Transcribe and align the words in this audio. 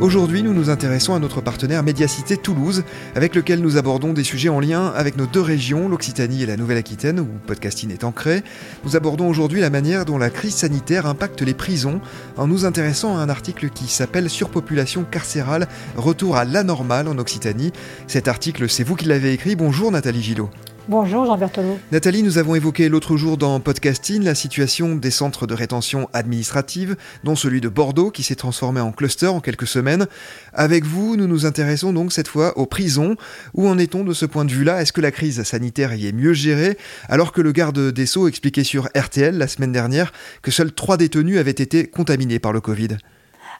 Aujourd'hui, 0.00 0.44
nous 0.44 0.54
nous 0.54 0.70
intéressons 0.70 1.14
à 1.14 1.18
notre 1.18 1.40
partenaire 1.40 1.82
Médiacité 1.82 2.36
Toulouse, 2.36 2.84
avec 3.16 3.34
lequel 3.34 3.60
nous 3.60 3.78
abordons 3.78 4.12
des 4.12 4.22
sujets 4.22 4.48
en 4.48 4.60
lien 4.60 4.92
avec 4.94 5.16
nos 5.16 5.26
deux 5.26 5.40
régions, 5.40 5.88
l'Occitanie 5.88 6.44
et 6.44 6.46
la 6.46 6.56
Nouvelle-Aquitaine, 6.56 7.18
où 7.18 7.26
podcasting 7.48 7.90
est 7.90 8.04
ancré. 8.04 8.44
Nous 8.84 8.94
abordons 8.94 9.28
aujourd'hui 9.28 9.60
la 9.60 9.70
manière 9.70 10.04
dont 10.04 10.16
la 10.16 10.30
crise 10.30 10.54
sanitaire 10.54 11.06
impacte 11.06 11.42
les 11.42 11.52
prisons, 11.52 12.00
en 12.36 12.46
nous 12.46 12.64
intéressant 12.64 13.18
à 13.18 13.22
un 13.22 13.28
article 13.28 13.70
qui 13.70 13.88
s'appelle 13.88 14.30
Surpopulation 14.30 15.02
carcérale, 15.02 15.66
retour 15.96 16.36
à 16.36 16.44
l'anormal 16.44 17.08
en 17.08 17.18
Occitanie. 17.18 17.72
Cet 18.06 18.28
article, 18.28 18.68
c'est 18.68 18.84
vous 18.84 18.94
qui 18.94 19.06
l'avez 19.06 19.32
écrit. 19.32 19.56
Bonjour 19.56 19.90
Nathalie 19.90 20.22
Gillot. 20.22 20.48
Bonjour 20.88 21.26
Jean 21.26 21.36
Berthelot. 21.36 21.78
Nathalie, 21.92 22.22
nous 22.22 22.38
avons 22.38 22.54
évoqué 22.54 22.88
l'autre 22.88 23.18
jour 23.18 23.36
dans 23.36 23.60
Podcasting 23.60 24.24
la 24.24 24.34
situation 24.34 24.94
des 24.94 25.10
centres 25.10 25.46
de 25.46 25.52
rétention 25.52 26.08
administrative, 26.14 26.96
dont 27.24 27.36
celui 27.36 27.60
de 27.60 27.68
Bordeaux 27.68 28.10
qui 28.10 28.22
s'est 28.22 28.36
transformé 28.36 28.80
en 28.80 28.90
cluster 28.90 29.26
en 29.26 29.40
quelques 29.40 29.66
semaines. 29.66 30.06
Avec 30.54 30.86
vous, 30.86 31.16
nous 31.16 31.26
nous 31.26 31.44
intéressons 31.44 31.92
donc 31.92 32.10
cette 32.10 32.26
fois 32.26 32.56
aux 32.56 32.64
prisons. 32.64 33.16
Où 33.52 33.68
en 33.68 33.76
est-on 33.76 34.02
de 34.02 34.14
ce 34.14 34.24
point 34.24 34.46
de 34.46 34.50
vue-là? 34.50 34.80
Est-ce 34.80 34.94
que 34.94 35.02
la 35.02 35.10
crise 35.10 35.42
sanitaire 35.42 35.92
y 35.92 36.06
est 36.06 36.12
mieux 36.12 36.32
gérée? 36.32 36.78
Alors 37.10 37.32
que 37.32 37.42
le 37.42 37.52
garde 37.52 37.92
des 37.92 38.06
Sceaux 38.06 38.26
expliquait 38.26 38.64
sur 38.64 38.88
RTL 38.96 39.36
la 39.36 39.46
semaine 39.46 39.72
dernière 39.72 40.10
que 40.40 40.50
seuls 40.50 40.72
trois 40.72 40.96
détenus 40.96 41.36
avaient 41.36 41.50
été 41.50 41.86
contaminés 41.86 42.38
par 42.38 42.54
le 42.54 42.62
Covid. 42.62 42.96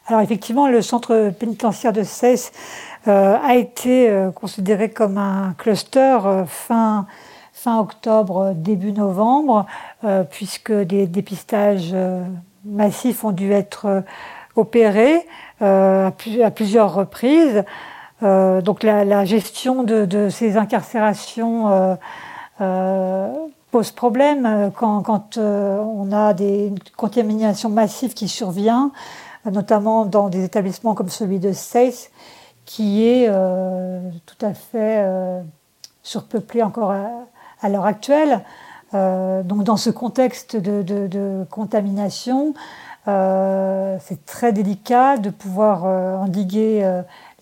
Alors 0.06 0.22
effectivement, 0.22 0.68
le 0.68 0.80
centre 0.80 1.30
pénitentiaire 1.38 1.92
de 1.92 2.02
Cesse 2.02 2.52
a 3.06 3.54
été 3.54 4.10
euh, 4.10 4.30
considéré 4.30 4.90
comme 4.90 5.18
un 5.18 5.54
cluster 5.56 6.18
euh, 6.24 6.44
fin, 6.46 7.06
fin 7.52 7.78
octobre, 7.78 8.52
début 8.54 8.92
novembre, 8.92 9.66
puisque 10.30 10.72
des 10.72 11.08
dépistages 11.08 11.94
massifs 12.64 13.24
ont 13.24 13.32
dû 13.32 13.50
être 13.52 14.04
opérés 14.54 15.26
à, 15.60 16.12
plusieurs 16.54 16.94
reprises. 16.94 17.64
donc 18.22 18.84
la, 18.84 19.24
gestion 19.24 19.82
de, 19.82 20.28
ces 20.28 20.56
incarcérations 20.56 21.98
pose 23.72 23.90
problème 23.90 24.70
quand, 24.76 25.02
quand 25.02 25.36
on 25.36 26.12
a 26.12 26.32
des 26.32 26.72
contaminations 26.96 27.70
massives 27.70 28.14
qui 28.14 28.28
surviennent, 28.28 28.90
notamment 29.50 30.04
dans 30.04 30.28
des 30.28 30.44
établissements 30.44 30.94
comme 30.94 31.08
celui 31.08 31.40
de 31.40 31.50
Seyss, 31.50 32.12
qui 32.68 33.08
est 33.08 33.28
euh, 33.30 33.98
tout 34.26 34.44
à 34.44 34.52
fait 34.52 34.98
euh, 34.98 35.40
surpeuplé 36.02 36.62
encore 36.62 36.92
à, 36.92 37.68
l'heure 37.70 37.86
actuelle. 37.86 38.44
Euh, 38.92 39.42
donc 39.42 39.64
dans 39.64 39.78
ce 39.78 39.88
contexte 39.88 40.54
de, 40.54 41.46
contamination, 41.50 42.52
c'est 43.06 44.26
très 44.26 44.52
délicat 44.52 45.16
de 45.16 45.30
pouvoir 45.30 45.84
endiguer 46.20 46.86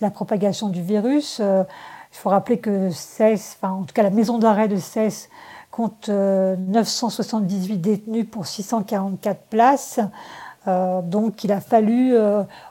la 0.00 0.11
propagation 0.11 0.69
du 0.69 0.81
virus. 0.81 1.41
il 1.41 1.67
faut 2.12 2.31
rappeler 2.31 2.61
que 2.61 2.91
CES, 2.91 3.56
enfin 3.56 3.73
en 3.73 3.83
tout 3.83 3.93
cas 3.93 4.05
la 4.05 4.11
maison 4.11 4.39
d'arrêt 4.39 4.69
de 4.69 4.77
CES 4.77 5.29
compte 5.73 6.09
978 6.09 7.79
détenus 7.79 8.27
pour 8.31 8.47
644 8.47 9.41
places. 9.50 9.99
donc 10.67 11.43
il 11.43 11.50
a 11.50 11.61
fallu 11.61 12.15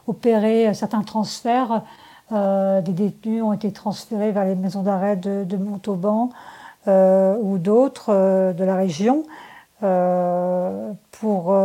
opérer 0.08 0.74
certains 0.74 1.03
transferts 1.03 1.84
euh, 2.31 2.81
des 2.81 2.91
détenus 2.91 3.44
ont 3.44 3.53
été 3.53 3.72
transférés 3.72 4.31
vers 4.31 4.46
les 4.46 4.56
maisons 4.56 4.81
d'arrêt 4.81 5.16
de, 5.16 5.58
Montauban 5.58 6.31
euh, 6.88 7.38
ou 7.40 7.59
d'autres 7.59 8.09
euh, 8.09 8.52
de 8.52 8.63
la 8.63 8.75
région 8.75 9.24
pour 11.12 11.56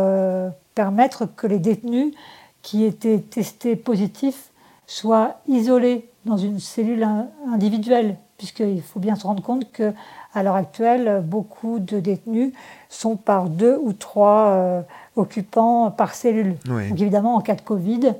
permettre 0.75 1.25
que 1.25 1.47
les 1.47 1.57
détenus 1.57 2.13
qui 2.61 2.83
étaient 2.83 3.17
testés 3.17 3.75
positifs 3.75 4.51
soient 4.85 5.37
isolés 5.47 6.07
dans 6.25 6.37
une 6.37 6.59
cellule 6.59 7.07
individuelle, 7.51 8.17
puisqu'il 8.37 8.83
faut 8.83 8.99
bien 8.99 9.15
se 9.15 9.25
rendre 9.25 9.41
compte 9.41 9.71
que 9.71 9.91
à 10.35 10.43
l'heure 10.43 10.55
actuelle, 10.55 11.23
beaucoup 11.25 11.79
de 11.79 11.99
détenus 11.99 12.53
sont 12.89 13.15
par 13.15 13.49
deux 13.49 13.79
ou 13.81 13.93
trois 13.93 14.83
occupants 15.15 15.89
par 15.89 16.13
cellule. 16.13 16.57
Donc 16.65 17.01
évidemment, 17.01 17.33
en 17.33 17.41
cas 17.41 17.55
de 17.55 17.61
Covid, 17.61 18.13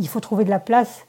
il 0.00 0.08
faut 0.08 0.20
trouver 0.20 0.44
de 0.44 0.50
la 0.50 0.58
place 0.58 1.05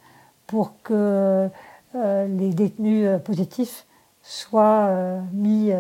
pour 0.47 0.81
que 0.81 1.49
euh, 1.95 2.27
les 2.27 2.53
détenus 2.53 3.07
euh, 3.07 3.19
positifs 3.19 3.85
soient 4.21 4.87
euh, 4.87 5.21
mis 5.33 5.71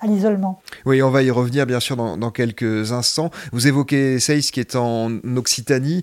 à 0.00 0.06
l'isolement. 0.06 0.60
Oui, 0.86 1.02
on 1.02 1.10
va 1.10 1.22
y 1.22 1.30
revenir 1.30 1.66
bien 1.66 1.80
sûr 1.80 1.96
dans, 1.96 2.30
quelques 2.30 2.92
instants. 2.92 3.30
Vous 3.52 3.66
évoquez 3.66 4.20
Seyss 4.20 4.50
qui 4.50 4.60
est 4.60 4.76
en 4.76 5.10
Occitanie, 5.36 6.02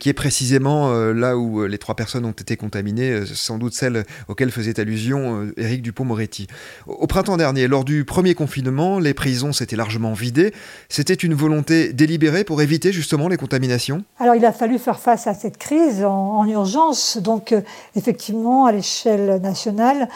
qui 0.00 0.08
est 0.08 0.14
précisément 0.14 0.92
là 1.12 1.36
où 1.36 1.64
les 1.64 1.78
trois 1.78 1.94
personnes 1.94 2.24
ont 2.24 2.32
été 2.32 2.56
contaminées, 2.56 3.24
sans 3.26 3.58
doute 3.58 3.74
celle 3.74 4.04
auxquelles 4.28 4.50
faisait 4.50 4.80
allusion 4.80 5.48
Éric 5.56 5.82
Dupont-Moretti. 5.82 6.46
Au 6.86 7.06
printemps 7.06 7.36
dernier, 7.36 7.68
lors 7.68 7.84
du 7.84 8.04
premier 8.04 8.34
confinement, 8.34 8.98
les 8.98 9.14
prisons 9.14 9.52
s'étaient 9.52 9.76
largement 9.76 10.12
vidées. 10.12 10.52
C'était 10.88 11.14
une 11.14 11.34
volonté 11.34 11.92
délibérée 11.92 12.44
pour 12.44 12.62
éviter 12.62 12.92
justement 12.92 13.28
les 13.28 13.36
contaminations? 13.36 14.04
Alors 14.18 14.34
il 14.34 14.44
a 14.44 14.52
fallu 14.52 14.78
faire 14.78 14.98
face 14.98 15.26
à 15.26 15.34
cette 15.34 15.58
crise 15.58 16.04
en, 16.04 16.44
urgence. 16.46 17.18
Donc 17.18 17.54
effectivement, 17.94 18.66
à 18.66 18.72
l'échelle 18.72 19.40
nationale, 19.40 20.08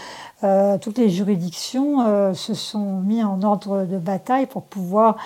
euh, 0.43 0.79
toutes 0.79 0.97
les 0.97 1.11
juridictions 1.11 2.01
euh, 2.01 2.33
se 2.33 2.55
sont 2.55 3.01
mis 3.01 3.23
en 3.23 3.43
ordre 3.43 3.85
de 3.85 3.99
bataille 3.99 4.47
pour 4.47 4.63
pouvoir 4.63 5.17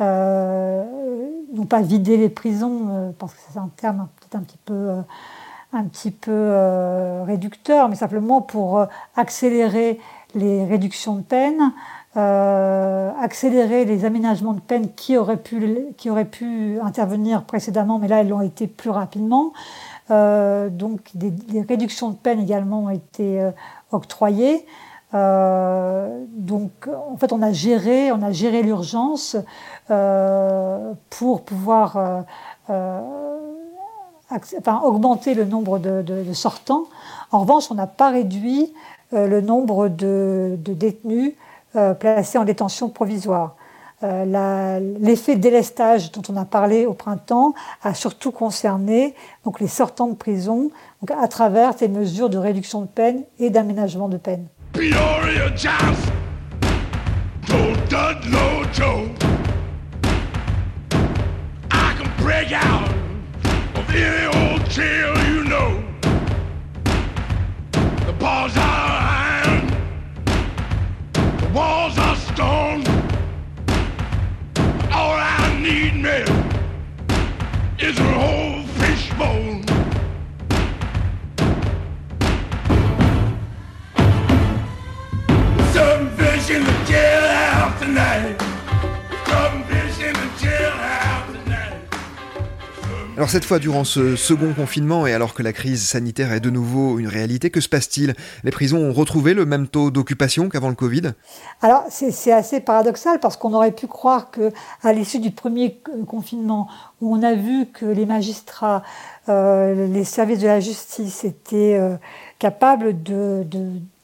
euh, 0.00 0.82
non 1.52 1.66
pas 1.66 1.82
vider 1.82 2.16
les 2.16 2.30
prisons, 2.30 3.12
parce 3.18 3.34
que 3.34 3.40
c'est 3.52 3.58
un 3.58 3.70
terme 3.76 4.08
peut-être 4.18 4.36
un 4.36 4.44
petit 4.44 4.58
peu, 4.64 4.90
un 5.74 5.84
petit 5.84 6.10
peu 6.10 7.22
réducteur, 7.26 7.90
mais 7.90 7.96
simplement 7.96 8.40
pour 8.40 8.86
accélérer 9.16 10.00
les 10.34 10.64
réductions 10.64 11.16
de 11.16 11.20
peine, 11.20 11.72
accélérer 12.14 13.84
les 13.84 14.06
aménagements 14.06 14.54
de 14.54 14.60
peine 14.60 14.94
qui 14.94 15.18
auraient 15.18 15.36
pu, 15.36 15.60
qui 15.98 16.08
auraient 16.08 16.24
pu 16.24 16.78
intervenir 16.80 17.42
précédemment, 17.42 17.98
mais 17.98 18.08
là 18.08 18.22
elles 18.22 18.30
l'ont 18.30 18.40
été 18.40 18.66
plus 18.66 18.90
rapidement. 18.90 19.52
Donc 20.70 21.00
des, 21.14 21.32
réductions 21.66 22.10
de 22.10 22.16
peine 22.16 22.40
également 22.40 22.84
ont 22.84 22.90
été 22.90 23.50
octroyés. 23.92 24.66
Euh, 25.14 26.24
donc, 26.30 26.70
en 26.88 27.16
fait, 27.16 27.32
on 27.32 27.42
a 27.42 27.52
géré, 27.52 28.12
on 28.12 28.22
a 28.22 28.32
géré 28.32 28.62
l'urgence 28.62 29.36
euh, 29.90 30.92
pour 31.10 31.42
pouvoir 31.42 32.24
euh, 32.70 33.00
augmenter 34.82 35.34
le 35.34 35.44
nombre 35.44 35.78
de, 35.78 36.32
sortants. 36.32 36.84
En 37.30 37.40
revanche, 37.40 37.70
on 37.70 37.74
n'a 37.74 37.86
pas 37.86 38.10
réduit 38.10 38.72
le 39.12 39.42
nombre 39.42 39.88
de, 39.88 40.56
détenus 40.58 41.34
placés 41.98 42.38
en 42.38 42.44
détention 42.44 42.88
provisoire. 42.88 43.56
L'effet 44.02 45.36
délestage 45.36 46.12
dont 46.12 46.22
on 46.28 46.36
a 46.36 46.44
parlé 46.44 46.86
au 46.86 46.94
printemps 46.94 47.54
a 47.82 47.94
surtout 47.94 48.32
concerné 48.32 49.14
donc 49.44 49.60
les 49.60 49.68
sortants 49.68 50.08
de 50.08 50.14
prison 50.14 50.70
donc 51.00 51.16
à 51.16 51.28
travers 51.28 51.78
ces 51.78 51.88
mesures 51.88 52.28
de 52.28 52.38
réduction 52.38 52.80
de 52.80 52.86
peine 52.86 53.22
et 53.38 53.50
d'aménagement 53.50 54.08
de 54.08 54.16
peine. 54.16 54.46
Ludlow 54.74 54.98
is 77.84 77.98
whole. 77.98 78.41
Alors 93.14 93.28
cette 93.28 93.44
fois, 93.44 93.58
durant 93.58 93.84
ce 93.84 94.16
second 94.16 94.54
confinement, 94.54 95.06
et 95.06 95.12
alors 95.12 95.34
que 95.34 95.42
la 95.42 95.52
crise 95.52 95.86
sanitaire 95.86 96.32
est 96.32 96.40
de 96.40 96.48
nouveau 96.48 96.98
une 96.98 97.06
réalité, 97.06 97.50
que 97.50 97.60
se 97.60 97.68
passe-t-il? 97.68 98.14
Les 98.42 98.50
prisons 98.50 98.78
ont 98.78 98.92
retrouvé 98.92 99.34
le 99.34 99.44
même 99.44 99.68
taux 99.68 99.90
d'occupation 99.90 100.48
qu'avant 100.48 100.70
le 100.70 100.74
Covid? 100.74 101.12
Alors 101.60 101.84
c'est 101.90 102.32
assez 102.32 102.60
paradoxal 102.60 103.20
parce 103.20 103.36
qu'on 103.36 103.52
aurait 103.52 103.72
pu 103.72 103.86
croire 103.86 104.30
que 104.30 104.50
à 104.82 104.94
l'issue 104.94 105.18
du 105.18 105.30
premier 105.30 105.78
confinement, 106.06 106.68
où 107.02 107.14
on 107.14 107.22
a 107.22 107.34
vu 107.34 107.66
que 107.66 107.84
les 107.84 108.06
magistrats, 108.06 108.82
euh, 109.28 109.86
les 109.88 110.04
services 110.04 110.38
de 110.38 110.46
la 110.46 110.60
justice 110.60 111.22
étaient 111.24 111.76
euh, 111.78 111.96
capables 112.38 112.96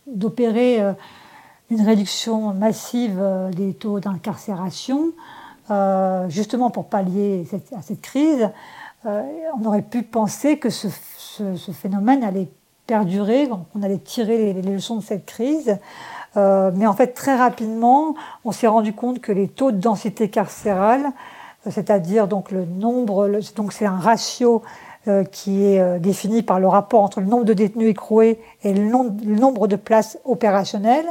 d'opérer 0.07 0.83
euh, 0.83 0.93
une 1.71 1.81
réduction 1.81 2.53
massive 2.53 3.19
des 3.57 3.73
taux 3.73 4.01
d'incarcération, 4.01 5.13
justement 6.29 6.71
pour 6.71 6.89
pallier 6.89 7.47
à 7.77 7.83
cette 7.83 8.01
crise. 8.03 8.51
Euh, 9.07 9.23
on 9.59 9.65
aurait 9.65 9.83
pu 9.83 10.03
penser 10.03 10.59
que 10.59 10.71
ce, 10.71 10.89
phénomène 11.73 12.25
allait 12.25 12.49
perdurer, 12.87 13.49
qu'on 13.49 13.83
allait 13.83 13.99
tirer 13.99 14.53
les, 14.53 14.63
leçons 14.63 14.97
de 14.97 15.03
cette 15.03 15.25
crise. 15.25 15.79
Euh, 16.37 16.71
mais 16.75 16.87
en 16.87 16.95
fait, 16.95 17.09
très 17.09 17.37
rapidement, 17.37 18.15
on 18.45 18.53
s'est 18.53 18.67
rendu 18.67 18.93
compte 18.93 19.21
que 19.21 19.31
les 19.31 19.49
taux 19.49 19.71
de 19.71 19.79
densité 19.79 20.29
carcérale, 20.31 21.13
euh, 21.67 21.71
c'est-à-dire 21.71 22.27
donc 22.27 22.51
le 22.51 22.65
nombre, 22.65 23.41
donc 23.55 23.73
c'est 23.73 23.87
un 23.87 23.99
ratio 23.99 24.63
qui 25.33 25.65
est 25.65 25.99
défini 26.01 26.43
par 26.43 26.61
le 26.61 26.69
rapport 26.69 27.03
entre 27.03 27.21
le 27.21 27.27
nombre 27.27 27.45
de 27.45 27.55
détenus 27.55 27.89
écroués 27.89 28.43
et 28.63 28.75
le, 28.75 28.83
nombre 28.83 29.67
de 29.67 29.77
places 29.77 30.19
opérationnelles. 30.27 31.07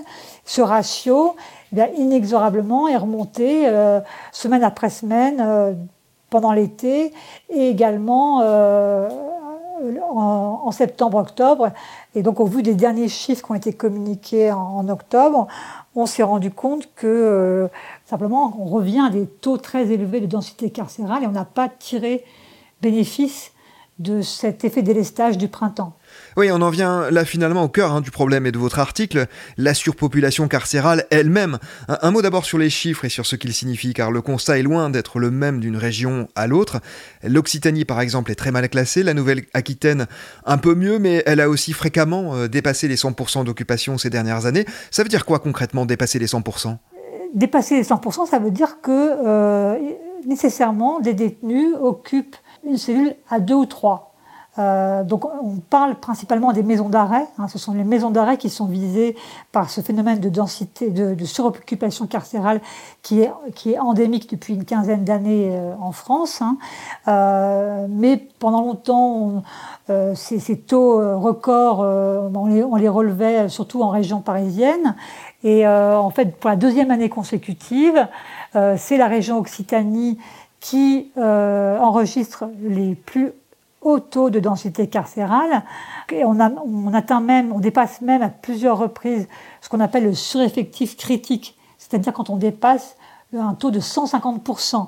Ce 0.45 0.61
ratio, 0.61 1.35
eh 1.75 1.81
inexorablement, 1.97 2.87
est 2.87 2.97
remonté 2.97 3.67
semaine 4.31 4.63
après 4.63 4.91
semaine 4.91 5.87
pendant 6.29 6.51
l'été 6.51 7.13
et 7.49 7.69
également 7.69 8.41
euh, 8.41 9.09
en, 10.11 10.71
septembre-octobre. 10.71 11.71
Et 12.15 12.23
donc 12.23 12.39
au 12.39 12.45
vu 12.45 12.63
des 12.63 12.75
derniers 12.75 13.07
chiffres 13.07 13.45
qui 13.45 13.51
ont 13.51 13.55
été 13.55 13.73
communiqués 13.73 14.51
en, 14.51 14.87
octobre, 14.89 15.47
on 15.95 16.05
s'est 16.05 16.23
rendu 16.23 16.51
compte 16.51 16.89
que 16.95 17.07
euh, 17.07 17.67
simplement 18.05 18.53
on 18.59 18.65
revient 18.65 19.03
à 19.07 19.09
des 19.09 19.25
taux 19.25 19.57
très 19.57 19.91
élevés 19.91 20.19
de 20.19 20.25
densité 20.25 20.69
carcérale 20.69 21.23
et 21.23 21.27
on 21.27 21.31
n'a 21.31 21.45
pas 21.45 21.69
tiré 21.69 22.23
bénéfice 22.81 23.51
de 23.99 24.21
cet 24.21 24.63
effet 24.63 24.83
délestage 24.83 25.37
du 25.37 25.47
printemps. 25.47 25.97
Oui, 26.35 26.51
on 26.51 26.61
en 26.61 26.69
vient 26.69 27.09
là 27.09 27.25
finalement 27.25 27.63
au 27.63 27.67
cœur 27.67 27.91
hein, 27.91 28.01
du 28.01 28.11
problème 28.11 28.45
et 28.45 28.51
de 28.51 28.57
votre 28.57 28.79
article, 28.79 29.25
la 29.57 29.73
surpopulation 29.73 30.47
carcérale 30.47 31.05
elle-même. 31.09 31.57
Un, 31.87 32.11
mot 32.11 32.21
d'abord 32.21 32.45
sur 32.45 32.59
les 32.59 32.69
chiffres 32.69 33.05
et 33.05 33.09
sur 33.09 33.25
ce 33.25 33.35
qu'ils 33.35 33.53
signifient, 33.53 33.93
car 33.93 34.11
le 34.11 34.21
constat 34.21 34.59
est 34.59 34.63
loin 34.63 34.89
d'être 34.89 35.19
le 35.19 35.31
même 35.31 35.59
d'une 35.59 35.77
région 35.77 36.27
à 36.35 36.45
l'autre. 36.45 36.79
L'Occitanie, 37.23 37.85
par 37.85 37.99
exemple, 37.99 38.31
est 38.31 38.35
très 38.35 38.51
mal 38.51 38.69
classée, 38.69 39.01
la 39.01 39.15
Nouvelle-Aquitaine 39.15 40.05
un 40.45 40.57
peu 40.57 40.75
mieux, 40.75 40.99
mais 40.99 41.23
elle 41.25 41.39
a 41.39 41.49
aussi 41.49 41.73
fréquemment 41.73 42.35
euh, 42.35 42.47
dépassé 42.47 42.87
les 42.87 42.97
100% 42.97 43.45
d'occupation 43.45 43.97
ces 43.97 44.09
dernières 44.09 44.45
années. 44.45 44.65
Ça 44.91 45.03
veut 45.03 45.09
dire 45.09 45.25
quoi 45.25 45.39
concrètement, 45.39 45.85
dépasser 45.85 46.19
les 46.19 46.27
100% 46.27 46.77
Dépasser 47.33 47.75
les 47.75 47.83
100%, 47.83 48.27
ça 48.29 48.39
veut 48.39 48.51
dire 48.51 48.79
que 48.81 48.91
euh, 48.91 49.77
nécessairement 50.25 50.99
des 50.99 51.13
détenus 51.13 51.73
occupent 51.79 52.37
une 52.67 52.77
cellule 52.77 53.15
à 53.29 53.39
deux 53.39 53.55
ou 53.55 53.65
trois. 53.65 54.07
Euh, 54.59 55.03
donc 55.03 55.25
on 55.25 55.57
parle 55.57 55.95
principalement 55.95 56.51
des 56.51 56.63
maisons 56.63 56.89
d'arrêt. 56.89 57.25
Hein. 57.37 57.47
ce 57.47 57.59
sont 57.59 57.73
les 57.73 57.83
maisons 57.83 58.09
d'arrêt 58.09 58.37
qui 58.37 58.49
sont 58.49 58.65
visées 58.65 59.15
par 59.51 59.69
ce 59.69 59.81
phénomène 59.81 60.19
de 60.19 60.29
densité, 60.29 60.89
de, 60.89 61.25
suroccupation 61.25 62.07
carcérale 62.07 62.59
qui 63.03 63.21
est, 63.21 63.31
qui 63.53 63.73
est 63.73 63.79
endémique 63.79 64.29
depuis 64.31 64.55
une 64.55 64.65
quinzaine 64.65 65.03
d'années 65.03 65.49
euh, 65.51 65.73
en 65.79 65.91
France. 65.91 66.41
Hein. 66.41 66.57
Euh, 67.07 67.85
mais 67.89 68.17
pendant 68.39 68.61
longtemps, 68.61 69.43
ces, 70.15 70.57
taux 70.57 70.97
records, 71.19 71.79
on 71.79 72.45
les, 72.47 72.63
on, 72.63 72.75
les, 72.75 72.89
relevait 72.89 73.49
surtout 73.49 73.81
en 73.81 73.89
région 73.89 74.19
parisienne. 74.19 74.95
Et 75.43 75.67
en 75.67 76.09
fait, 76.09 76.35
pour 76.35 76.49
la 76.49 76.55
deuxième 76.55 76.91
année 76.91 77.09
consécutive, 77.09 78.07
c'est 78.53 78.97
la 78.97 79.07
région 79.07 79.37
Occitanie 79.37 80.19
qui 80.69 81.11
enregistre 81.17 82.49
les 82.61 82.95
plus 82.95 83.31
haut 83.81 83.99
taux 83.99 84.29
de 84.29 84.39
densité 84.39 84.87
carcérale. 84.87 85.63
Et 86.11 86.23
on, 86.25 86.39
atteint 86.93 87.21
même, 87.21 87.51
on 87.53 87.59
dépasse 87.59 88.01
même 88.01 88.21
à 88.21 88.29
plusieurs 88.29 88.77
reprises 88.77 89.27
ce 89.61 89.69
qu'on 89.69 89.79
appelle 89.79 90.03
le 90.03 90.13
sureffectif 90.13 90.97
critique, 90.97 91.57
c'est-à-dire 91.77 92.13
quand 92.13 92.29
on 92.29 92.37
dépasse 92.37 92.97
un 93.37 93.53
taux 93.53 93.71
de 93.71 93.79
150%. 93.79 94.87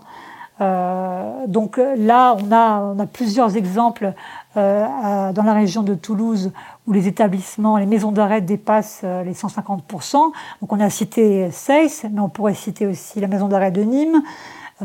Euh, 0.61 1.47
donc 1.47 1.77
là, 1.77 2.35
on 2.35 2.51
a, 2.51 2.81
on 2.81 2.99
a 2.99 3.05
plusieurs 3.05 3.55
exemples 3.55 4.13
euh, 4.57 5.31
dans 5.31 5.43
la 5.43 5.53
région 5.53 5.83
de 5.83 5.93
Toulouse 5.95 6.51
où 6.85 6.91
les 6.91 7.07
établissements, 7.07 7.77
les 7.77 7.85
maisons 7.85 8.11
d'arrêt 8.11 8.41
dépassent 8.41 9.01
euh, 9.03 9.23
les 9.23 9.33
150%. 9.33 10.13
Donc 10.13 10.33
on 10.73 10.79
a 10.79 10.89
cité 10.89 11.49
Seyss, 11.51 12.05
mais 12.11 12.19
on 12.19 12.29
pourrait 12.29 12.55
citer 12.55 12.87
aussi 12.87 13.21
la 13.21 13.27
maison 13.27 13.47
d'arrêt 13.47 13.71
de 13.71 13.83
Nîmes, 13.83 14.21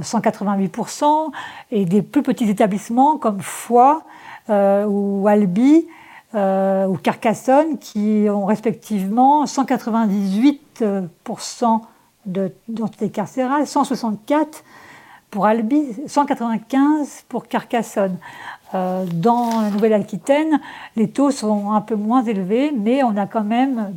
188%, 0.00 1.30
et 1.70 1.84
des 1.84 2.02
plus 2.02 2.22
petits 2.22 2.48
établissements 2.48 3.18
comme 3.18 3.40
Foix 3.40 4.02
euh, 4.50 4.84
ou 4.86 5.28
Albi 5.28 5.86
euh, 6.34 6.86
ou 6.86 6.96
Carcassonne 6.96 7.78
qui 7.78 8.26
ont 8.28 8.44
respectivement 8.44 9.44
198% 9.44 11.80
de 12.26 12.52
d'identité 12.68 13.10
carcérale, 13.10 13.66
164 13.66 14.64
pour 15.30 15.46
Albi, 15.46 15.94
195 16.06 17.24
pour 17.28 17.48
Carcassonne. 17.48 18.18
Euh, 18.74 19.04
dans 19.12 19.60
la 19.60 19.70
Nouvelle-Aquitaine, 19.70 20.60
les 20.96 21.10
taux 21.10 21.30
sont 21.30 21.72
un 21.72 21.80
peu 21.80 21.94
moins 21.94 22.24
élevés, 22.24 22.72
mais 22.72 23.02
on 23.02 23.16
a 23.16 23.26
quand 23.26 23.44
même 23.44 23.92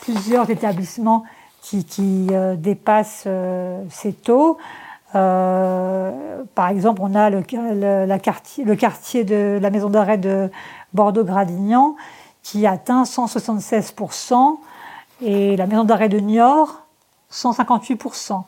plusieurs 0.00 0.50
établissements 0.50 1.24
qui, 1.64 2.26
euh, 2.30 2.56
dépassent 2.56 3.24
euh, 3.26 3.82
ces 3.90 4.12
taux. 4.12 4.58
Euh, 5.14 6.42
par 6.54 6.68
exemple, 6.68 7.00
on 7.02 7.14
a 7.14 7.30
le, 7.30 7.42
la 8.06 8.18
quartier, 8.18 8.64
le 8.64 8.76
quartier 8.76 9.24
de 9.24 9.58
la 9.60 9.70
maison 9.70 9.88
d'arrêt 9.88 10.18
de 10.18 10.50
Bordeaux-Gradignan 10.92 11.96
qui 12.42 12.66
atteint 12.66 13.04
176% 13.04 14.58
et 15.22 15.56
la 15.56 15.66
maison 15.66 15.84
d'arrêt 15.84 16.08
de 16.08 16.18
Niort 16.18 16.82
158%. 17.32 18.42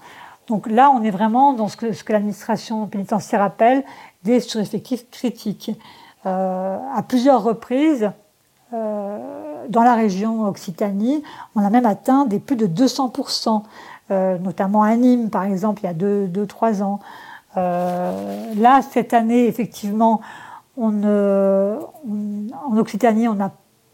Donc 0.48 0.66
là, 0.66 0.90
on 0.90 1.02
est 1.02 1.10
vraiment 1.10 1.54
dans 1.54 1.68
ce 1.68 1.76
que, 1.76 1.92
ce 1.92 2.04
que 2.04 2.12
l'administration 2.12 2.86
pénitentiaire 2.86 3.42
appelle 3.42 3.84
des 4.22 4.40
sureffectifs 4.40 5.08
critiques. 5.10 5.70
à 6.24 7.02
plusieurs 7.08 7.42
reprises, 7.42 8.10
dans 9.68 9.82
la 9.82 9.94
région 9.94 10.46
Occitanie, 10.46 11.22
on 11.54 11.64
a 11.64 11.70
même 11.70 11.86
atteint 11.86 12.24
des 12.24 12.38
plus 12.38 12.56
de 12.56 12.66
200%, 12.66 13.62
euh, 14.10 14.38
notamment 14.38 14.82
à 14.82 14.94
Nîmes, 14.96 15.30
par 15.30 15.44
exemple, 15.44 15.82
il 15.82 15.86
y 15.86 15.88
a 15.88 15.94
2-3 15.94 16.82
ans. 16.82 17.00
Euh, 17.56 18.54
là, 18.54 18.80
cette 18.82 19.14
année, 19.14 19.46
effectivement, 19.46 20.20
en 20.78 20.92
Occitanie, 22.76 23.28
on 23.28 23.36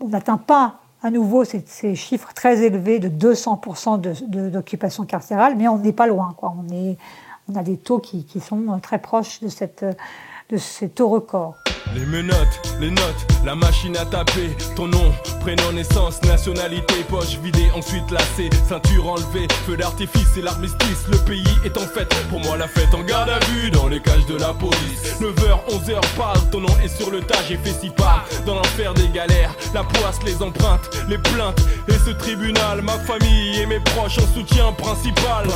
n'atteint 0.08 0.36
pas 0.36 0.76
à 1.02 1.10
nouveau 1.10 1.44
ces, 1.44 1.94
chiffres 1.94 2.32
très 2.34 2.62
élevés 2.62 2.98
de 2.98 3.08
200% 3.08 4.50
d'occupation 4.50 5.04
carcérale, 5.04 5.54
mais 5.56 5.68
on 5.68 5.78
n'est 5.78 5.92
pas 5.92 6.06
loin. 6.06 6.34
On, 6.42 7.56
a 7.56 7.62
des 7.62 7.76
taux 7.76 7.98
qui, 7.98 8.26
sont 8.40 8.78
très 8.80 8.98
proches 8.98 9.40
de 9.40 10.56
ces 10.58 10.88
taux 10.88 11.08
records. 11.08 11.61
Les 11.94 12.06
menottes, 12.06 12.60
les 12.80 12.90
notes, 12.90 13.26
la 13.44 13.54
machine 13.54 13.96
à 13.96 14.04
taper, 14.04 14.56
ton 14.76 14.86
nom, 14.86 15.12
prénom, 15.40 15.72
naissance, 15.72 16.22
nationalité, 16.22 16.94
poche 17.08 17.38
vidée, 17.42 17.70
ensuite 17.74 18.10
lacée, 18.10 18.48
ceinture 18.68 19.08
enlevée, 19.08 19.46
feu 19.66 19.76
d'artifice 19.76 20.36
et 20.36 20.42
l'armistice, 20.42 21.06
le 21.10 21.18
pays 21.18 21.44
est 21.64 21.76
en 21.76 21.86
fête, 21.86 22.14
pour 22.30 22.40
moi 22.40 22.56
la 22.56 22.68
fête 22.68 22.94
en 22.94 23.02
garde 23.02 23.30
à 23.30 23.38
vue, 23.46 23.70
dans 23.70 23.88
les 23.88 24.00
cages 24.00 24.26
de 24.26 24.36
la 24.36 24.54
police. 24.54 25.16
9h, 25.20 25.58
11h, 25.70 26.00
parle, 26.16 26.40
ton 26.50 26.60
nom 26.60 26.74
est 26.82 26.88
sur 26.88 27.10
le 27.10 27.20
tas, 27.20 27.38
j'ai 27.48 27.56
fait 27.58 27.74
si 27.78 27.90
pas, 27.90 28.24
dans 28.46 28.54
l'enfer 28.54 28.94
des 28.94 29.08
galères, 29.08 29.54
la 29.74 29.84
poisse, 29.84 30.18
les 30.24 30.42
empreintes, 30.42 30.88
les 31.08 31.18
plaintes, 31.18 31.60
et 31.88 31.98
ce 32.04 32.10
tribunal, 32.10 32.82
ma 32.82 32.98
famille 33.00 33.60
et 33.60 33.66
mes 33.66 33.80
proches 33.80 34.18
en 34.18 34.34
soutien 34.34 34.72
principal. 34.72 35.46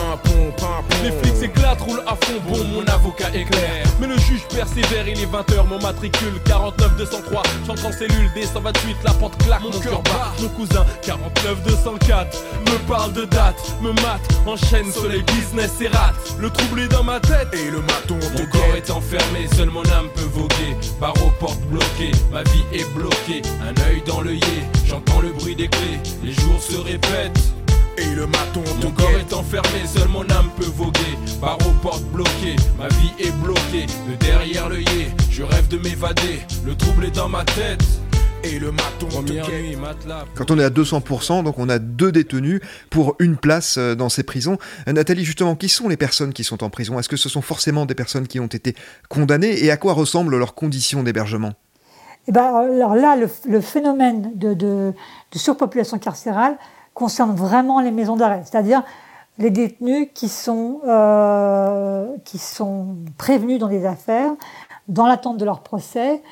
Les 1.02 1.10
flics 1.10 1.36
s'éclatent, 1.36 1.80
roulent 1.80 2.02
à 2.06 2.16
fond, 2.16 2.40
bon, 2.48 2.64
mon 2.64 2.84
avocat 2.86 3.28
est 3.32 3.44
clair. 3.44 3.86
Mais 4.00 4.06
le 4.06 4.18
juge 4.18 4.42
persévère, 4.54 5.06
il 5.06 5.20
est 5.20 5.26
20h, 5.26 5.66
mon 5.68 5.78
matricule 6.06 6.40
49 6.44 6.96
203. 6.96 7.42
J'entre 7.66 7.86
en 7.86 7.92
cellule, 7.92 8.30
d 8.34 8.42
128, 8.42 8.96
la 9.04 9.12
porte 9.14 9.42
claque, 9.42 9.62
mon, 9.62 9.70
cœur 9.70 10.02
bat. 10.02 10.32
Mon 10.40 10.48
cousin 10.48 10.84
49 11.02 11.62
204 11.64 12.44
me 12.60 12.88
parle 12.88 13.12
de 13.12 13.24
date, 13.24 13.56
me 13.82 13.92
mate, 13.92 14.20
enchaîne 14.46 14.90
soleil 14.90 15.22
business 15.22 15.72
et 15.80 15.88
rate. 15.88 16.14
Le 16.38 16.50
trouble 16.50 16.80
est 16.80 16.88
dans 16.88 17.04
ma 17.04 17.20
tête 17.20 17.48
et 17.52 17.70
le 17.70 17.80
maton 17.80 18.18
Mon 18.36 18.46
corps 18.46 18.76
est 18.76 18.90
enfermé, 18.90 19.46
seul 19.56 19.70
mon 19.70 19.84
âme 19.84 20.08
peut 20.14 20.30
voguer. 20.32 20.76
Barreau 21.00 21.32
porte 21.40 21.60
bloquée, 21.62 22.12
ma 22.32 22.42
vie 22.44 22.64
est 22.72 22.88
bloquée. 22.94 23.42
Un 23.62 23.90
œil 23.90 24.02
dans 24.06 24.20
l'œillet, 24.20 24.64
j'entends 24.86 25.20
le 25.20 25.30
bruit 25.30 25.56
des 25.56 25.68
clés. 25.68 26.00
Les 26.22 26.32
jours 26.32 26.60
se 26.60 26.76
répètent 26.76 27.40
et 27.98 28.14
le 28.14 28.26
maton 28.26 28.62
Mon 28.82 28.90
corps 28.90 29.10
est 29.10 29.32
enfermé, 29.32 29.86
seul 29.86 30.08
mon 30.08 30.22
âme 30.22 30.50
peut 30.56 30.70
voguer. 30.76 31.16
Barreau 31.40 31.72
porte 31.82 32.04
bloquée, 32.04 32.56
ma 32.78 32.88
vie 32.88 33.12
est 33.18 33.30
bloquée. 33.42 33.86
De 34.08 34.14
derrière 34.16 34.68
l'œillet, 34.68 35.05
je 35.36 35.42
rêve 35.42 35.68
de 35.68 35.76
m'évader. 35.76 36.40
Le 36.64 36.74
trouble 36.74 37.04
est 37.04 37.14
dans 37.14 37.28
ma 37.28 37.44
tête. 37.44 37.84
Et 38.42 38.58
le 38.58 38.72
maton 38.72 39.06
Quand 40.34 40.50
on 40.50 40.58
est 40.58 40.64
à 40.64 40.70
200%, 40.70 41.44
donc 41.44 41.58
on 41.58 41.68
a 41.68 41.78
deux 41.78 42.10
détenus 42.10 42.62
pour 42.88 43.16
une 43.18 43.36
place 43.36 43.76
euh, 43.76 43.94
dans 43.94 44.08
ces 44.08 44.22
prisons. 44.22 44.56
Euh, 44.88 44.92
Nathalie, 44.92 45.24
justement, 45.24 45.54
qui 45.54 45.68
sont 45.68 45.88
les 45.88 45.98
personnes 45.98 46.32
qui 46.32 46.42
sont 46.42 46.64
en 46.64 46.70
prison? 46.70 46.98
Est-ce 46.98 47.10
que 47.10 47.18
ce 47.18 47.28
sont 47.28 47.42
forcément 47.42 47.84
des 47.84 47.94
personnes 47.94 48.28
qui 48.28 48.40
ont 48.40 48.46
été 48.46 48.74
condamnées? 49.10 49.62
Et 49.62 49.70
à 49.70 49.76
quoi 49.76 49.92
ressemblent 49.92 50.38
leurs 50.38 50.54
conditions 50.54 51.02
d'hébergement? 51.02 51.52
Eh 52.28 52.32
ben, 52.32 52.44
alors 52.44 52.94
là, 52.94 53.16
le, 53.16 53.60
phénomène 53.60 54.32
de, 54.36 54.54
de, 54.54 54.94
surpopulation 55.34 55.98
carcérale 55.98 56.56
concerne 56.94 57.36
vraiment 57.36 57.82
les 57.82 57.90
maisons 57.90 58.16
d'arrêt, 58.16 58.42
c'est-à-dire 58.50 58.84
les 59.38 59.50
détenus 59.50 60.08
qui 60.14 60.28
sont, 60.28 60.80
euh, 60.86 62.06
qui 62.24 62.38
sont 62.38 62.96
prévenus 63.18 63.58
dans 63.58 63.68
des 63.68 63.84
affaires, 63.84 64.32
dans 64.88 65.06
l'attente 65.06 65.38
de 65.38 65.44
leur 65.44 65.60
procès, 65.60 66.22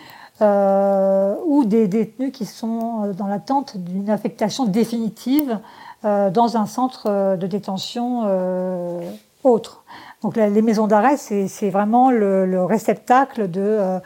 euh, 0.41 1.37
ou 1.47 1.65
des 1.65 1.87
détenus 1.87 2.33
qui 2.33 2.45
sont 2.45 3.13
dans 3.17 3.27
l'attente 3.27 3.77
d'une 3.77 4.11
affectation 4.11 4.65
définitive 4.65 5.61
euh, 6.05 6.31
dans 6.31 6.57
un 6.57 6.67
centre 6.67 7.37
de 7.37 7.47
détention 7.47 8.23
euh, 8.27 9.01
autre. 9.45 9.85
Donc 10.23 10.37
les 10.37 10.63
maisons 10.63 10.87
d'arrêt, 10.87 11.17
c'est 11.17 11.71
vraiment 11.71 12.11
le, 12.11 12.47
le, 12.47 12.65
réceptacle 12.65 13.51
de, 13.51 13.61
euh, 13.61 14.01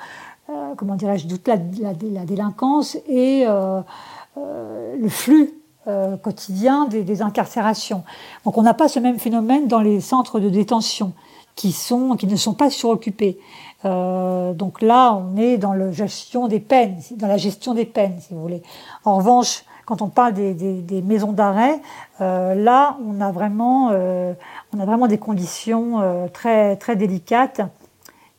comment 0.77 0.97
dirais-je, 0.97 1.27
de 1.27 1.39
la, 1.47 2.25
délinquance 2.25 2.99
et 3.07 3.47
le 3.47 5.09
flux 5.09 5.59
euh, 5.89 6.19
quotidien 6.19 6.85
des, 6.85 7.23
incarcérations. 7.23 8.03
Donc 8.45 8.59
on 8.59 8.63
n'a 8.63 8.75
pas 8.75 8.89
ce 8.89 8.99
même 8.99 9.19
phénomène 9.19 9.69
dans 9.69 9.81
les 9.81 10.03
centres 10.03 10.39
de 10.39 10.51
détention 10.51 11.15
qui, 11.59 11.73
sont, 11.73 12.15
qui 12.15 12.29
ne 12.29 12.37
sont 12.37 12.55
pas 12.55 12.71
suroccupés. 12.71 13.41
Euh, 13.85 14.53
donc 14.53 14.81
là, 14.81 15.13
on 15.13 15.37
est 15.37 15.59
dans 15.59 15.73
la 15.73 15.91
gestion 15.91 16.47
des 16.47 16.61
peines, 16.61 17.01
dans 17.17 17.27
la 17.27 17.37
gestion 17.37 17.75
des 17.75 17.85
peines, 17.85 18.21
si 18.21 18.33
vous 18.33 18.41
voulez. 18.41 18.63
En 19.05 19.17
revanche, 19.17 19.65
quand 19.85 20.01
on 20.01 20.09
parle 20.09 20.35
des, 20.35 21.03
maisons 21.05 21.33
d'arrêt, 21.33 21.81
euh, 22.21 22.55
là, 22.55 22.97
on 23.05 23.21
a 23.21 23.33
vraiment, 23.33 23.89
on 23.89 24.81
a 24.81 24.85
vraiment 24.85 25.09
des 25.09 25.19
conditions 25.19 26.29
très 26.33 26.77
très 26.77 26.95
délicates 26.95 27.63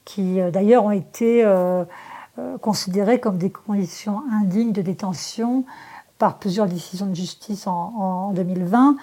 qui, 0.05 0.39
d'ailleurs, 0.53 0.85
ont 0.85 0.91
été 0.91 1.45
considérées 2.61 3.19
comme 3.19 3.37
des 3.37 3.49
conditions 3.49 4.21
indignes 4.31 4.71
de 4.71 4.81
détention 4.81 5.65
par 6.19 6.37
plusieurs 6.37 6.67
décisions 6.67 7.07
de 7.07 7.15
justice 7.15 7.65
en, 7.65 8.31
2020, 8.33 8.97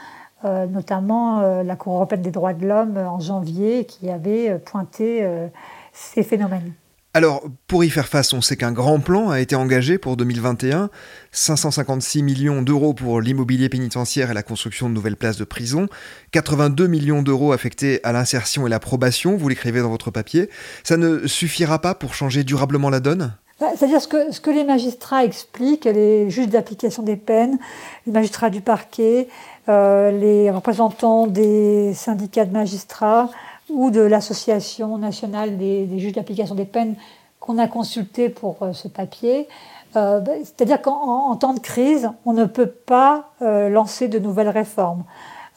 euh, 0.47 0.67
notamment 0.67 1.41
euh, 1.41 1.63
la 1.63 1.77
Cour 1.77 1.95
européenne 1.95 2.23
des 2.23 2.31
droits 2.31 2.55
de 2.55 2.67
l'homme 2.67 2.97
en 2.97 3.21
janvier 3.21 3.85
qui 3.85 4.09
avait 4.11 4.51
euh, 4.51 4.59
pointé 4.59 5.27
ces 5.93 6.23
phénomènes. 6.23 6.73
Alors, 7.15 7.43
pour 7.67 7.83
y 7.83 7.89
faire 7.89 8.09
face, 8.09 8.35
on 8.35 8.43
sait 8.43 8.57
qu'un 8.57 8.73
grand 8.73 9.01
plan 9.01 9.31
a 9.31 9.41
été 9.41 9.57
engagé 9.57 9.97
pour 9.97 10.19
2021, 10.19 10.91
556 11.33 12.23
millions 12.23 12.61
d'euros 12.61 12.93
pour 12.93 13.23
l'immobilier 13.23 13.71
pénitentiaire 13.71 14.31
et 14.31 14.35
la 14.35 14.43
construction 14.43 14.91
de 14.91 14.95
nouvelles 14.95 15.17
places 15.17 15.39
de 15.39 15.45
prison, 15.45 15.89
82 16.33 16.87
millions 16.87 17.23
d'euros 17.23 17.53
affectés 17.53 18.01
à 18.05 18.13
l'insertion 18.13 18.67
et 18.67 18.71
la 18.71 18.81
probation, 18.81 19.39
vous 19.39 19.49
l'écrivez 19.49 19.81
dans 19.81 19.89
votre 19.89 20.11
papier. 20.11 20.51
Ça 20.85 20.99
ne 20.99 21.27
suffira 21.27 21.81
pas 21.81 21.95
pour 21.95 22.13
changer 22.13 22.45
durablement 22.45 22.91
la 22.91 23.01
donne? 23.01 23.35
C'est-à-dire 23.59 24.03
ce 24.03 24.09
que, 24.09 24.33
ce 24.33 24.41
que 24.41 24.51
les 24.51 24.65
magistrats 24.65 25.25
expliquent, 25.25 25.87
les 25.87 26.29
juges 26.29 26.49
d'application 26.49 27.03
des 27.03 27.17
peines, 27.17 27.59
les 28.07 28.13
magistrats 28.13 28.51
du 28.51 28.61
parquet, 28.61 29.29
euh, 29.69 30.11
les 30.11 30.51
représentants 30.51 31.27
des 31.27 31.95
syndicats 31.95 32.45
de 32.45 32.53
magistrats 32.53 33.31
ou 33.71 33.91
de 33.91 34.01
l'Association 34.01 34.99
nationale 34.99 35.57
des, 35.57 35.89
juges 35.99 36.13
d'application 36.13 36.55
des 36.55 36.67
peines 36.67 36.97
qu'on 37.41 37.57
a 37.57 37.67
consulté 37.67 38.29
pour 38.29 38.63
euh, 38.63 38.73
ce 38.75 38.89
papier. 38.89 39.49
Euh, 39.97 40.21
bah, 40.21 40.33
c'est-à-dire 40.45 40.83
qu'en 40.83 41.35
temps 41.37 41.55
de 41.55 41.61
crise, 41.61 42.11
on 42.27 42.35
ne 42.35 42.45
peut 42.45 42.67
pas 42.67 43.31
lancer 43.41 44.09
de 44.09 44.19
nouvelles 44.19 44.51
réformes. 44.51 45.05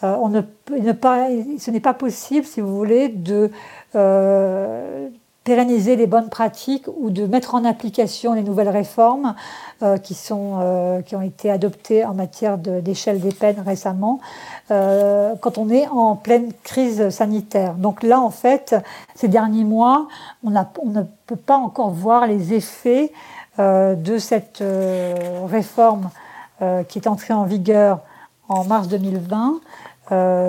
on 0.01 0.29
ne, 0.29 0.41
ne 0.71 0.91
pas, 0.93 1.27
ce 1.57 1.69
n'est 1.69 1.81
pas 1.81 1.93
possible, 1.93 2.45
si 2.45 2.61
vous 2.61 2.73
voulez, 2.73 3.09
de 3.09 3.51
pérenniser 5.43 5.95
les 5.95 6.05
bonnes 6.05 6.29
pratiques 6.29 6.87
ou 6.87 7.09
de 7.09 7.25
mettre 7.25 7.55
en 7.55 7.63
application 7.65 8.33
les 8.33 8.43
nouvelles 8.43 8.69
réformes 8.69 9.35
euh, 9.81 9.97
qui, 9.97 10.13
sont, 10.13 10.59
euh, 10.61 11.01
qui 11.01 11.15
ont 11.15 11.21
été 11.21 11.49
adoptées 11.49 12.03
en 12.05 12.13
matière 12.13 12.57
d'échelle 12.57 13.19
des 13.19 13.31
peines 13.31 13.61
récemment, 13.65 14.19
euh, 14.71 15.35
quand 15.41 15.57
on 15.57 15.69
est 15.69 15.87
en 15.87 16.15
pleine 16.15 16.51
crise 16.63 17.09
sanitaire. 17.09 17.75
Donc 17.75 18.03
là, 18.03 18.19
en 18.19 18.29
fait, 18.29 18.75
ces 19.15 19.27
derniers 19.27 19.63
mois, 19.63 20.07
on, 20.43 20.55
a, 20.55 20.69
on 20.83 20.89
ne 20.89 21.03
peut 21.25 21.35
pas 21.35 21.57
encore 21.57 21.91
voir 21.91 22.27
les 22.27 22.53
effets 22.53 23.11
de 23.57 24.17
cette 24.19 24.63
réforme 25.49 26.09
qui 26.87 26.97
est 26.97 27.07
entrée 27.07 27.33
en 27.33 27.43
vigueur 27.43 27.99
en 28.47 28.63
mars 28.63 28.87
2020, 28.87 29.59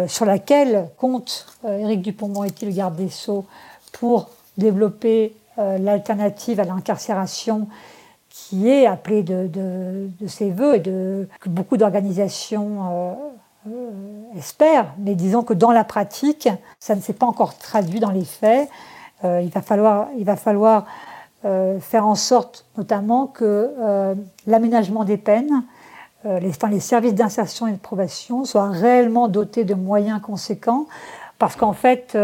sur 0.06 0.24
laquelle 0.24 0.88
compte 0.96 1.46
Éric 1.66 2.02
Dupont-Moretti, 2.02 2.66
le 2.66 2.72
garde 2.72 2.94
des 2.94 3.08
Sceaux, 3.08 3.46
pour 3.90 4.28
développer 4.60 5.34
euh, 5.58 5.78
l'alternative 5.78 6.60
à 6.60 6.64
l'incarcération 6.64 7.66
qui 8.28 8.68
est 8.68 8.86
appelée 8.86 9.24
de, 9.24 10.08
ses 10.28 10.50
voeux 10.52 10.76
et 10.76 10.78
de, 10.78 11.28
que 11.40 11.48
beaucoup 11.48 11.76
d'organisations 11.76 12.78
euh, 12.78 13.14
euh, 13.68 14.38
espèrent. 14.38 14.94
Mais 14.98 15.16
disons 15.16 15.42
que 15.42 15.54
dans 15.54 15.72
la 15.72 15.82
pratique, 15.82 16.48
ça 16.78 16.94
ne 16.94 17.00
s'est 17.00 17.14
pas 17.14 17.26
encore 17.26 17.58
traduit 17.58 17.98
dans 17.98 18.12
les 18.12 18.24
faits. 18.24 18.68
il 19.24 19.50
va 19.52 19.60
falloir, 19.60 20.08
il 20.16 20.24
va 20.24 20.36
falloir 20.36 20.86
faire 21.42 22.06
en 22.06 22.14
sorte 22.14 22.66
notamment 22.76 23.26
que 23.26 24.14
l'aménagement 24.46 25.04
des 25.04 25.16
peines, 25.16 25.64
les 26.24 26.80
services 26.80 27.14
d'insertion 27.14 27.66
et 27.66 27.72
de 27.72 27.78
probation 27.78 28.44
soient 28.44 28.68
réellement 28.68 29.28
dotés 29.28 29.64
de 29.64 29.74
moyens 29.74 30.20
conséquents, 30.22 30.86
parce 31.38 31.56
qu'en 31.56 31.72
fait, 31.72 32.16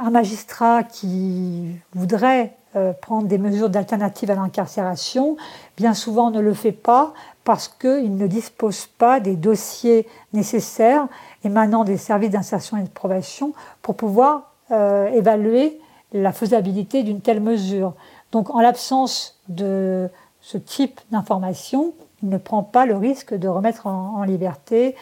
un 0.00 0.10
magistrat 0.10 0.82
qui 0.82 1.66
voudrait 1.94 2.54
euh, 2.76 2.92
prendre 2.92 3.28
des 3.28 3.38
mesures 3.38 3.70
d'alternative 3.70 4.30
à 4.30 4.34
l'incarcération, 4.34 5.36
bien 5.76 5.94
souvent 5.94 6.30
ne 6.30 6.40
le 6.40 6.54
fait 6.54 6.72
pas 6.72 7.14
parce 7.44 7.68
qu'il 7.68 8.16
ne 8.16 8.26
dispose 8.26 8.86
pas 8.86 9.20
des 9.20 9.36
dossiers 9.36 10.08
nécessaires 10.32 11.06
émanant 11.44 11.84
des 11.84 11.96
services 11.96 12.30
d'insertion 12.30 12.76
et 12.76 12.82
de 12.82 12.88
probation 12.88 13.52
pour 13.82 13.94
pouvoir 13.96 14.50
euh, 14.70 15.08
évaluer 15.08 15.78
la 16.12 16.32
faisabilité 16.32 17.02
d'une 17.02 17.20
telle 17.20 17.40
mesure. 17.40 17.94
Donc 18.32 18.50
en 18.50 18.60
l'absence 18.60 19.38
de 19.48 20.08
ce 20.40 20.58
type 20.58 21.00
d'information, 21.12 21.92
il 22.22 22.28
ne 22.28 22.38
prend 22.38 22.62
pas 22.62 22.86
le 22.86 22.96
risque 22.96 23.34
de 23.34 23.46
remettre 23.46 23.86
en, 23.86 24.24
liberté 24.24 24.96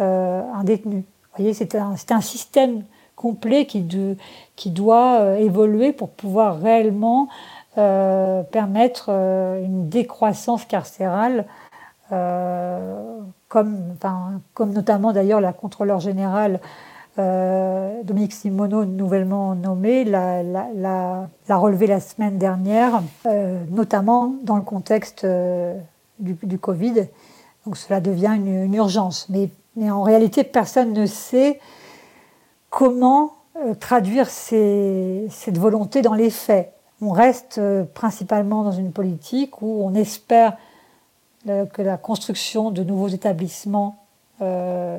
euh, 0.00 0.42
un 0.54 0.64
détenu. 0.64 0.98
Vous 0.98 1.36
voyez, 1.36 1.52
c'est 1.52 1.74
un, 1.74 1.94
un 2.10 2.20
système 2.20 2.84
complet 3.18 3.66
qui, 3.66 3.82
doit 4.70 5.20
euh, 5.20 5.36
évoluer 5.36 5.92
pour 5.92 6.10
pouvoir 6.10 6.60
réellement 6.60 7.28
euh, 7.76 8.42
permettre 8.44 9.06
euh, 9.10 9.62
une 9.62 9.88
décroissance 9.88 10.64
carcérale, 10.64 11.44
comme, 13.48 13.74
notamment 14.60 15.12
d'ailleurs 15.12 15.42
la 15.42 15.52
contrôleur 15.52 16.00
générale 16.00 16.58
Dominique 17.18 18.32
Simoneau, 18.32 18.86
nouvellement 18.86 19.54
nommé, 19.54 20.04
l'a, 20.04 20.42
la, 20.42 21.56
relevé 21.56 21.86
la 21.86 22.00
semaine 22.00 22.38
dernière, 22.38 23.02
notamment 23.70 24.32
dans 24.42 24.56
le 24.56 24.62
contexte 24.62 25.26
du, 26.18 26.58
Covid. 26.58 27.08
Donc 27.66 27.76
cela 27.76 28.00
devient 28.00 28.32
une, 28.36 28.72
urgence. 28.72 29.28
Mais, 29.28 29.50
en 29.90 30.02
réalité, 30.02 30.44
personne 30.44 30.94
ne 30.94 31.04
sait 31.04 31.60
comment 32.70 33.34
euh, 33.56 33.74
traduire 33.74 34.28
cette 34.28 35.58
volonté 35.58 36.02
dans 36.02 36.14
les 36.14 36.30
faits. 36.30 36.72
On 37.00 37.10
reste 37.10 37.58
euh, 37.58 37.84
principalement 37.84 38.62
dans 38.62 38.72
une 38.72 38.92
politique 38.92 39.62
où 39.62 39.82
on 39.84 39.94
espère 39.94 40.56
euh, 41.48 41.66
que 41.66 41.82
la 41.82 41.96
construction 41.96 42.70
de 42.70 42.82
nouveaux 42.82 43.08
établissements 43.08 44.04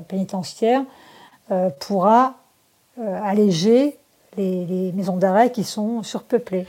pénitentiaires 0.09 0.83
pourra 1.79 2.33
alléger 3.23 3.97
les 4.35 4.91
maisons 4.93 5.15
d'arrêt 5.15 5.49
qui 5.49 5.63
sont 5.63 6.03
surpeuplées. 6.03 6.67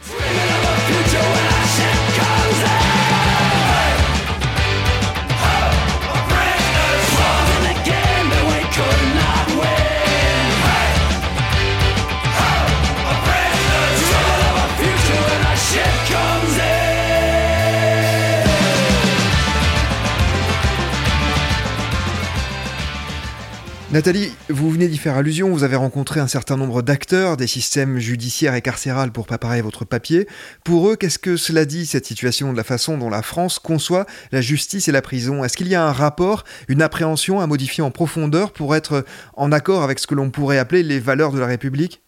Nathalie, 23.92 24.30
vous 24.48 24.70
venez 24.70 24.86
d'y 24.86 24.98
faire 24.98 25.16
allusion, 25.16 25.50
vous 25.50 25.64
avez 25.64 25.74
rencontré 25.74 26.20
un 26.20 26.28
certain 26.28 26.56
nombre 26.56 26.80
d'acteurs 26.80 27.36
des 27.36 27.48
systèmes 27.48 27.98
judiciaires 27.98 28.54
et 28.54 28.62
carcérales 28.62 29.10
pour 29.10 29.26
préparer 29.26 29.62
votre 29.62 29.84
papier. 29.84 30.28
Pour 30.62 30.88
eux, 30.88 30.94
qu'est-ce 30.94 31.18
que 31.18 31.36
cela 31.36 31.64
dit, 31.64 31.86
cette 31.86 32.06
situation, 32.06 32.52
de 32.52 32.56
la 32.56 32.62
façon 32.62 32.98
dont 32.98 33.10
la 33.10 33.22
France 33.22 33.58
conçoit 33.58 34.06
la 34.30 34.40
justice 34.40 34.86
et 34.86 34.92
la 34.92 35.02
prison? 35.02 35.42
Est-ce 35.42 35.56
qu'il 35.56 35.66
y 35.66 35.74
a 35.74 35.84
un 35.84 35.90
rapport, 35.90 36.44
une 36.68 36.82
appréhension 36.82 37.40
à 37.40 37.48
modifier 37.48 37.82
en 37.82 37.90
profondeur 37.90 38.52
pour 38.52 38.76
être 38.76 39.04
en 39.36 39.50
accord 39.50 39.82
avec 39.82 39.98
ce 39.98 40.06
que 40.06 40.14
l'on 40.14 40.30
pourrait 40.30 40.58
appeler 40.58 40.84
les 40.84 41.00
valeurs 41.00 41.32
de 41.32 41.40
la 41.40 41.46
République? 41.46 42.00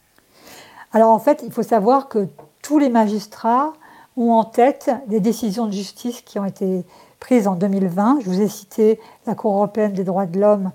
Alors 0.93 1.11
en 1.11 1.19
fait, 1.19 1.43
il 1.45 1.51
faut 1.51 1.65
savoir 1.65 2.09
que 2.09 2.29
tous 2.62 2.79
les 2.79 2.91
magistrats 2.91 3.73
ont 4.17 4.31
en 4.31 4.45
tête 4.45 4.93
des 5.09 5.19
décisions 5.19 5.67
de 5.67 5.73
justice 5.73 6.21
qui 6.21 6.39
ont 6.39 6.45
été 6.45 6.85
prises 7.19 7.49
en 7.49 7.57
2020. 7.57 8.19
Je 8.21 8.31
vous 8.31 8.41
ai 8.41 8.47
cité 8.47 9.01
la 9.27 9.35
Cour 9.35 9.55
européenne 9.55 9.95
des 9.95 10.05
droits 10.05 10.27
de 10.27 10.39
l'homme 10.39 10.71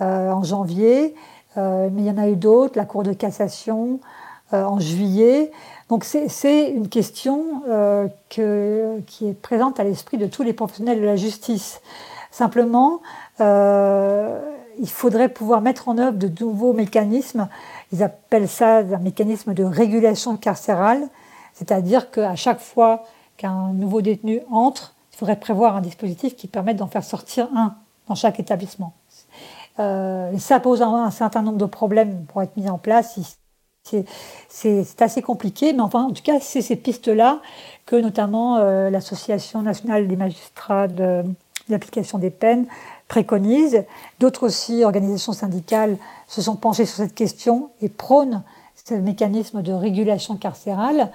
en 0.00 0.42
janvier, 0.42 1.14
euh, 1.56 1.88
mais 1.92 2.02
il 2.02 2.06
y 2.06 2.10
en 2.10 2.18
a 2.18 2.28
eu 2.28 2.36
d'autres, 2.36 2.76
la 2.76 2.84
Cour 2.84 3.02
de 3.02 3.12
cassation 3.12 4.00
euh, 4.52 4.64
en 4.64 4.78
juillet. 4.78 5.50
Donc 5.88 6.04
c'est 6.04 6.70
une 6.70 6.88
question 6.88 7.62
qui 8.28 8.40
est 8.40 9.40
présente 9.40 9.78
à 9.78 9.84
l'esprit 9.84 10.18
de 10.18 10.26
tous 10.26 10.42
les 10.42 10.52
professionnels 10.52 11.00
de 11.00 11.06
la 11.06 11.16
justice. 11.16 11.80
Simplement, 12.32 13.00
il 13.38 14.88
faudrait 14.88 15.28
pouvoir 15.28 15.60
mettre 15.60 15.88
en 15.88 15.96
œuvre 15.98 16.18
de 16.18 16.28
nouveaux 16.40 16.72
mécanismes. 16.72 17.48
Ils 17.92 18.02
appellent 18.02 18.48
ça 18.48 18.78
un 18.78 18.98
mécanisme 18.98 19.54
de 19.54 19.62
régulation 19.62 20.36
carcérale, 20.36 21.08
c'est-à-dire 21.54 22.10
qu'à 22.10 22.34
chaque 22.34 22.60
fois 22.60 23.04
qu'un 23.36 23.72
nouveau 23.72 24.02
détenu 24.02 24.40
entre, 24.50 24.94
il 25.12 25.18
faudrait 25.18 25.38
prévoir 25.38 25.76
un 25.76 25.80
dispositif 25.80 26.36
qui 26.36 26.48
permette 26.48 26.76
d'en 26.76 26.88
faire 26.88 27.04
sortir 27.04 27.48
un 27.54 27.76
dans 28.08 28.14
chaque 28.14 28.40
établissement. 28.40 28.92
Euh, 29.78 30.36
ça 30.38 30.60
pose 30.60 30.82
un, 30.82 31.10
certain 31.10 31.42
nombre 31.42 31.58
de 31.58 31.66
problèmes 31.66 32.24
pour 32.26 32.42
être 32.42 32.56
mis 32.56 32.68
en 32.68 32.78
place. 32.78 33.18
C'est 34.48 35.02
assez 35.02 35.22
compliqué, 35.22 35.72
mais 35.72 35.80
enfin, 35.80 36.04
en 36.04 36.12
tout 36.12 36.22
cas, 36.22 36.40
c'est 36.40 36.62
ces 36.62 36.76
pistes-là 36.76 37.40
que 37.84 37.96
notamment 37.96 38.56
euh, 38.56 38.90
l'Association 38.90 39.62
nationale 39.62 40.08
des 40.08 40.16
magistrats 40.16 40.88
de, 40.88 41.22
l'application 41.68 42.18
des 42.18 42.30
peines 42.30 42.66
préconise. 43.08 43.84
D'autres 44.18 44.46
aussi, 44.46 44.84
organisations 44.84 45.32
syndicales, 45.32 45.96
se 46.26 46.42
sont 46.42 46.56
penchées 46.56 46.86
sur 46.86 46.96
cette 46.96 47.14
question 47.14 47.70
et 47.80 47.88
prônent 47.88 48.42
ce 48.74 48.94
mécanisme 48.94 49.62
de 49.62 49.72
régulation 49.72 50.36
carcérale. 50.36 51.12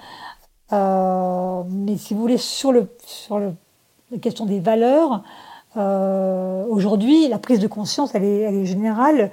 Euh, 0.72 1.62
mais 1.68 1.96
si 1.96 2.14
vous 2.14 2.20
voulez, 2.20 2.38
sur, 2.38 2.72
le, 2.72 2.88
sur 3.04 3.38
la 3.38 3.52
question 4.20 4.46
des 4.46 4.60
valeurs, 4.60 5.22
aujourd'hui, 5.76 7.28
la 7.28 7.38
prise 7.38 7.58
de 7.58 7.66
conscience, 7.66 8.14
elle 8.14 8.24
est, 8.24 8.40
elle 8.40 8.56
est 8.56 8.66
générale. 8.66 9.30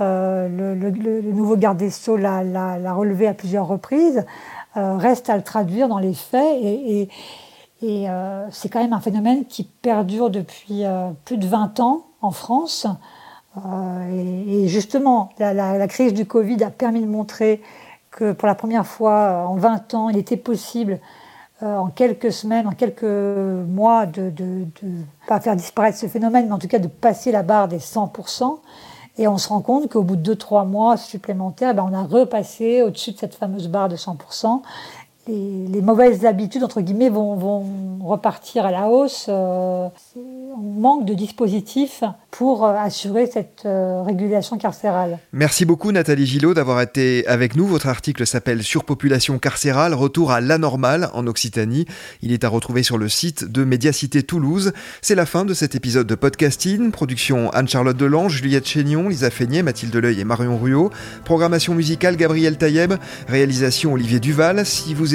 Euh, 0.00 0.48
le, 0.48 1.20
nouveau 1.32 1.56
garde 1.56 1.78
des 1.78 1.90
Sceaux 1.90 2.16
l'a 2.16 2.94
relevé 2.94 3.26
à 3.26 3.34
plusieurs 3.34 3.66
reprises. 3.66 4.24
Euh, 4.76 4.96
reste 4.96 5.28
à 5.30 5.36
le 5.36 5.42
traduire 5.42 5.88
dans 5.88 5.98
les 5.98 6.14
faits 6.14 6.56
et, 6.62 7.08
et, 7.82 8.06
c'est 8.50 8.68
quand 8.68 8.80
même 8.80 8.92
un 8.92 9.00
phénomène 9.00 9.44
qui 9.44 9.64
perdure 9.64 10.30
depuis 10.30 10.82
plus 11.24 11.36
de 11.36 11.46
20 11.46 11.80
ans 11.80 12.06
en 12.20 12.32
France. 12.32 12.86
Et, 14.12 14.66
justement, 14.66 15.30
la, 15.38 15.54
la, 15.54 15.88
crise 15.88 16.12
du 16.12 16.26
Covid 16.26 16.62
a 16.64 16.70
permis 16.70 17.00
de 17.00 17.06
montrer 17.06 17.62
que 18.10 18.32
pour 18.32 18.48
la 18.48 18.54
première 18.54 18.86
fois 18.86 19.46
en 19.48 19.56
20 19.56 19.94
ans, 19.94 20.08
il 20.08 20.16
était 20.16 20.36
possible 20.36 20.98
euh, 21.62 21.76
en 21.76 21.88
quelques 21.88 22.32
semaines, 22.32 22.66
en 22.66 22.72
quelques 22.72 23.02
mois, 23.02 24.06
de 24.06 24.32
ne 24.40 24.64
pas 25.26 25.40
faire 25.40 25.56
disparaître 25.56 25.98
ce 25.98 26.06
phénomène, 26.06 26.46
mais 26.46 26.52
en 26.52 26.58
tout 26.58 26.68
cas 26.68 26.78
de 26.78 26.88
passer 26.88 27.32
la 27.32 27.42
barre 27.42 27.68
des 27.68 27.78
100%. 27.78 28.58
Et 29.20 29.26
on 29.26 29.36
se 29.36 29.48
rend 29.48 29.60
compte 29.60 29.90
qu'au 29.90 30.02
bout 30.02 30.14
de 30.14 30.34
2-3 30.34 30.66
mois 30.66 30.96
supplémentaires, 30.96 31.74
ben 31.74 31.84
on 31.90 31.92
a 31.92 32.04
repassé 32.04 32.82
au-dessus 32.82 33.12
de 33.12 33.18
cette 33.18 33.34
fameuse 33.34 33.66
barre 33.66 33.88
de 33.88 33.96
100% 33.96 34.62
les, 35.28 35.82
mauvaises 35.82 36.24
habitudes, 36.24 36.64
entre 36.64 36.80
guillemets, 36.80 37.10
vont, 37.10 37.64
repartir 38.00 38.64
à 38.64 38.70
la 38.70 38.88
hausse. 38.88 39.26
Euh, 39.28 39.88
on 40.16 40.80
manque 40.80 41.04
de 41.04 41.12
dispositifs 41.12 42.02
pour 42.30 42.64
euh, 42.64 42.74
assurer 42.74 43.26
cette 43.26 43.64
euh, 43.66 44.02
régulation 44.02 44.56
carcérale. 44.56 45.18
Merci 45.32 45.66
beaucoup 45.66 45.92
Nathalie 45.92 46.24
Gillot 46.24 46.54
d'avoir 46.54 46.80
été 46.80 47.26
avec 47.26 47.54
nous. 47.54 47.66
Votre 47.66 47.88
article 47.88 48.26
s'appelle 48.26 48.62
Surpopulation 48.62 49.38
carcérale, 49.38 49.92
retour 49.92 50.30
à 50.30 50.40
la 50.40 50.56
normale 50.56 51.10
en 51.12 51.26
Occitanie. 51.26 51.84
Il 52.22 52.32
est 52.32 52.44
à 52.44 52.48
retrouver 52.48 52.82
sur 52.82 52.96
le 52.96 53.08
site 53.08 53.44
de 53.44 53.64
Médiacité 53.64 54.22
Toulouse. 54.22 54.72
C'est 55.02 55.14
la 55.14 55.26
fin 55.26 55.44
de 55.44 55.52
cet 55.52 55.74
épisode 55.74 56.06
de 56.06 56.14
podcasting. 56.14 56.90
Production 56.90 57.50
Anne-Charlotte 57.50 57.96
Delange, 57.96 58.36
Juliette 58.36 58.66
Chénion, 58.66 59.08
Lisa 59.08 59.30
Feignet, 59.30 59.62
Mathilde 59.62 59.94
Leuil 59.94 60.20
et 60.20 60.24
Marion 60.24 60.56
Ruot. 60.56 60.90
Programmation 61.24 61.74
musicale 61.74 62.16
Gabriel 62.16 62.56
Taïeb. 62.56 62.94
Réalisation 63.28 63.92
Olivier 63.92 64.20
Duval. 64.20 64.64
Si 64.64 64.94
vous 64.94 65.14